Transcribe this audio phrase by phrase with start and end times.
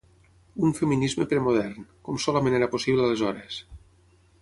[0.67, 3.63] Un feminisme premodern, com solament era possible aleshores.